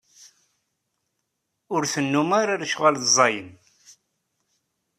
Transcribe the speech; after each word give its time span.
Ur 1.73 1.83
tennum 1.93 2.29
ara 2.41 2.59
d 2.61 2.61
lecɣal 2.63 2.95
ẓẓayen. 3.05 3.49